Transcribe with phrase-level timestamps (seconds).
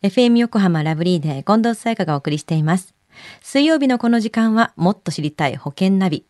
[0.00, 2.94] FM 横浜ラブリーで近藤沙耶香がお送りしています。
[3.42, 6.24] 水曜日のこの時間はもっと知りたい保険ナビ。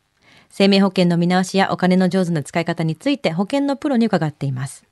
[0.49, 4.87] 生命保険の見直しやお金の上手な使い方について保険のプロに伺っています。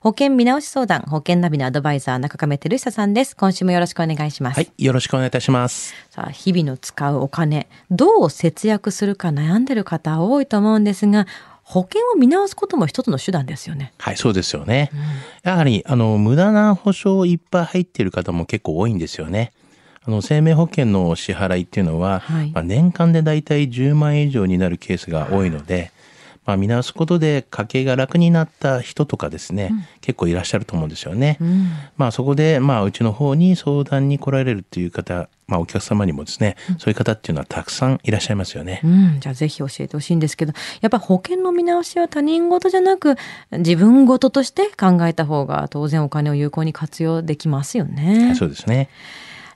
[0.00, 3.36] 保険見直し相談、保険ナビのアドバイザー中亀照久さんです。
[3.36, 4.56] 今週もよろしくお願いします。
[4.56, 5.94] はい、よろしくお願いいたします。
[6.08, 11.26] さあ、日々の使うお金、どう節約するか悩んでる方多いと思うんですが、
[11.64, 13.92] 保険を見直すことも一つの手段ですよね。
[13.98, 14.90] はい、そうですよね。
[15.42, 19.52] やはり、あの、無駄な保証いっぱい入っている方も結構多いんですよね。
[20.06, 25.90] あの、生命保険の支払いっていうのは、はいまあ、年間でだいたい10万円以上になるケースが多いので、
[26.44, 29.70] まあ、見直すことで家計が楽になった人とかですね、
[30.02, 31.38] 結構いらっしゃると思うんですよね。
[31.40, 31.68] うん。
[31.96, 38.80] まあそこで、まあうちの方に相談に来られるっていう方、まあお客様にもですね、そういう方っていうのはたくさんいらっしゃいますよね。
[38.84, 43.16] うん、じゃあぜひ教えてほしいんですけど、やっぱ保険の見直しは他人事じゃなく、
[43.52, 48.26] 自分事として考えた方が当然お金を有効に活用できますよね。
[48.26, 48.88] はいそうですね。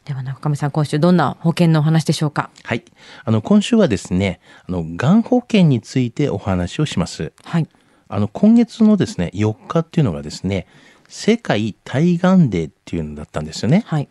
[0.04, 2.48] では中上さん、今週どんな保険のお話でしょうか？
[2.64, 2.82] はい。
[3.24, 7.32] あの、今週はですね、あの、がん保険についてお話をします。
[7.44, 7.68] はい。
[8.08, 10.66] あの、今月のですね、4日っていうのがですね、
[11.08, 13.82] 世界対がんデーっていうのだったんですよね。
[13.86, 14.08] はい。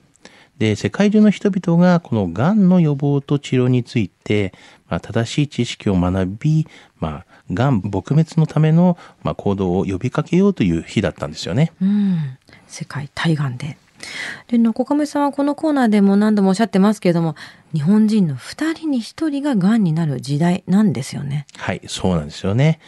[0.57, 4.53] で、世界中の人々がこのがんの予防と治療について、
[4.89, 6.67] まあ、正しい知識を学び、
[6.99, 11.73] まあ、がん撲滅のための、まあ、行動を呼びかけようという日だったんですよね。
[11.81, 12.37] うん。
[12.67, 13.77] 世界対がんで。
[14.47, 17.35] で、中亀さんはこのコーナーでも何度もおっしゃってますけれども、
[17.73, 21.45] 日本人の2人に1人ががんになる時代なんですよね。
[21.57, 22.79] はい、そうなんですよね。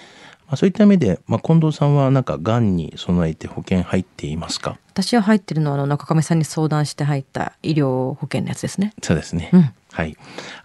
[0.47, 4.77] まあ、そういった意味で、まあ、近藤さんはなんかがんに備えて保険入っていますか？
[5.01, 8.93] 私は入ってるのはあの中亀さんに相談して入った医療保険のやつですね。
[9.01, 9.49] そうですね。
[9.53, 10.15] うんはい。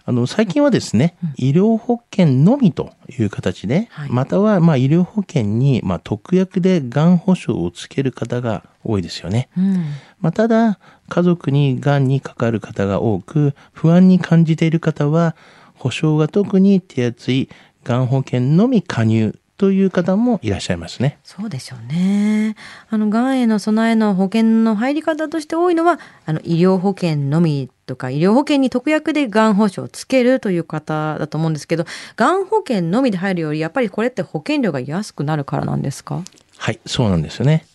[0.05, 9.49] あの、最近はですね、医療保険のみという形で、はいまたは、まあ、医療保険に、まあ、特約でがん保証をつける方が多いですよね。
[9.57, 9.85] うん。
[10.21, 15.35] まあ、ただ、家族にがんにかかる方が多く、不安に感じている方は、
[15.73, 17.49] 保証が特に手厚い
[17.83, 21.17] がん保険のみ加入という方もいらっしゃいますね。
[21.23, 22.55] そうでしょうね。
[22.89, 31.85] あの、がんへの備えの保険の入り方として多いのは、あの、医療保険のみとか、医療保険に特約でがん保証をつけるという方だと思うんですけど、
[32.17, 36.21] がん保険のみで入るより、やっぱりこれって保険料が安くなるからなんですか？
[36.57, 37.65] はい、そうなんですよね。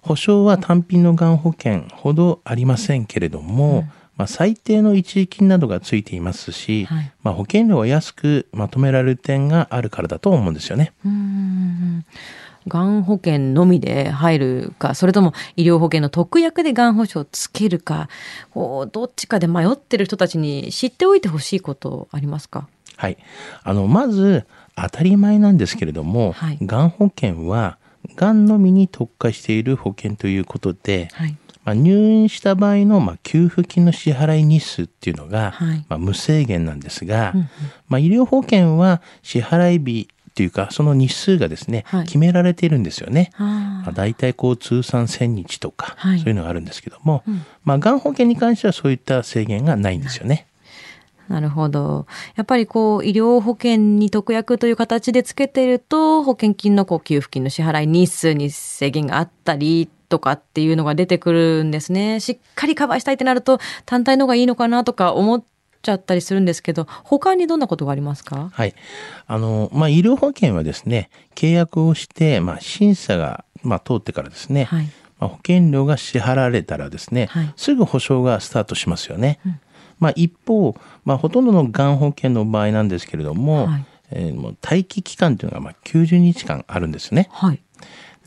[0.00, 3.84] 保証は単品のがん保険ほどありませんけれども、
[4.20, 10.92] まあ、最低の一時金などがついていますし、はいまあ、保険料は安くまとめられる点があるからだと思うんですよね。
[11.06, 12.04] うーん。
[12.68, 18.10] がん保険のみで入るか、それとも医療保険の特約でがん保証をつけるか、
[18.50, 22.68] こう、どっちかで迷ってる人たちに知っておいてほしいことありますか？
[22.96, 23.16] はい。
[23.62, 24.44] あの、まず、
[24.76, 27.78] 当たり前なんですけれども、はいがん保険は、
[28.16, 31.34] がんのみに特化している保険ということで、はい。
[31.70, 35.84] まあ、入院した場合の、まあ、給付金の支払い日数っていうのが、はい。
[35.88, 37.48] まあ、無制限なんですが、うんうん。
[37.88, 42.06] まあ、医療保険は支払い日というかその日数がですね、はい。
[42.06, 43.30] 決められているんですよね。
[43.36, 46.18] あまあ、大体こう通算1000日とか、はい。
[46.18, 47.44] そういうのがあるんですけども、うん。
[47.62, 50.48] まあ、がん保険に関してはそういった制限がないんですよね。
[51.28, 52.06] なるほど。
[52.34, 62.20] やっぱりこう、医療保険に特約という形でつけていると、保険金のこう給付金の支払い日数に制限があったりとかっていうのが出てくるんですね。
[62.20, 65.42] しっかりカバーしたいってなると、単体の方がいいのかなとか思っ
[65.80, 68.50] ちゃったりするんですけど、他にどんなことがありますか？
[68.52, 68.74] はい。
[69.26, 74.84] あの、まあ、医療保険はですね、契約をして、まあ、審査が、まあ、通ってからですね、はい。
[75.18, 79.38] まあ、保険料が支払われたらですね、はいすぐ保証がスタートしますよね。
[79.98, 87.28] まあ、一方、まあ、ほとんどのがん保険の場合なんですけれども、はいえーもう待機期間というのがまあ90日間あるんですね。
[87.30, 87.62] はい。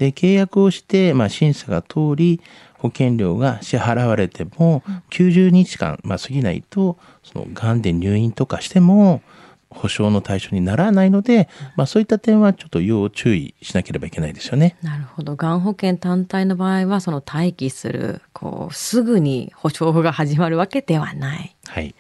[0.04, 2.42] で契約をして、まあ、審査が通り
[2.78, 9.22] 保険料が支払われても90日間、まあ、過ぎないとそのがんで入院とかしても
[9.70, 14.76] 保証の対象にならないので、まあ、そういった点はちょっと要注意しなければいけないですよね。
[14.82, 15.36] なるほど。
[15.36, 21.56] がん保険単体の場合は、その待機する、こう、すぐに保証が始まるわけではない。
[21.66, 21.96] はい。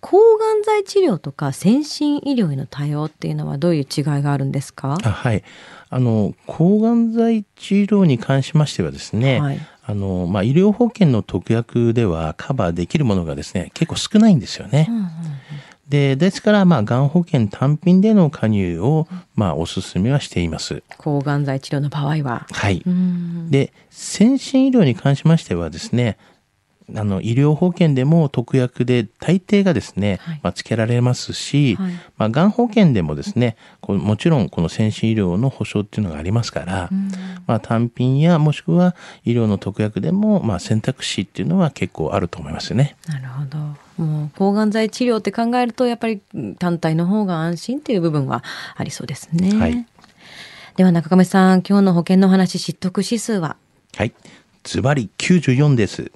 [0.00, 4.98] 抗がん剤治療とか先進医療への対応っていうのはどういう違いがあるんですか？
[5.02, 5.42] あはい。
[5.90, 9.58] あの、抗がん剤治療に関しましてはですね、はい
[9.90, 14.86] あの、まあ、医療保険の特約ではカバーできるものがですね、結構少ないんですよね。
[14.88, 15.08] うんうん
[15.88, 20.82] で、ですから、まあ、がん保険単品での加入を、まあ、お勧めはしています。
[20.98, 22.46] 抗がん剤治療の場合は。
[22.50, 22.82] はい。
[22.86, 26.18] うんで、先進医療に関しましてはですね、
[26.94, 36.90] あの、医療保険でも特約で大抵がですね、はいまあ、つけられますし、はいまあ、がん保険でもですね、こうもちろんこの先進医療の保障っていうのがありますから、
[37.46, 42.96] まあ、単品やもしくは医療の特約でも、まあ、選択肢っていうのは結構あると思いますよね。
[43.06, 43.58] なるほど。
[44.02, 48.44] もう抗がん剤治療って考えるとやっぱりうん単体の方が安心っていう部分は
[48.76, 49.58] ありそうですね。
[49.58, 49.86] はい
[50.76, 53.56] では中亀さん、今日の保険のお話、知得指数は？
[53.96, 54.12] はい。
[54.62, 56.12] ズバリ94です。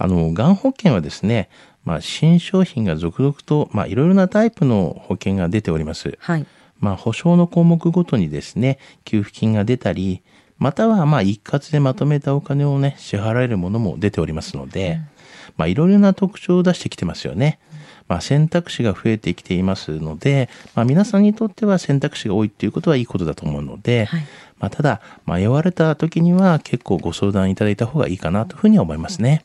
[0.00, 1.50] あの、がん保険はですね、
[1.84, 6.16] まあ、新商品が続々と、まあ、いろいろなタイプの保険が出ております。
[6.20, 6.46] はい。
[6.78, 10.22] まあ、保証の項目ごとにですね、給付金が出たり、
[10.58, 15.00] または、まあ、一括でまとめたお金をね、支払えるものも出ておりますので、
[15.58, 17.58] まあ、いろいろな特徴を出してきてますよね。
[18.08, 24.20] まあ、選択肢が増えてきていますので、まあ、皆さんにとっては選択肢が多いっていうことはいいことだと思うので、はい
[24.60, 29.44] まあ、ただ、迷われた時には結構ご相談いただいた方がいいかなというふうには思いますね。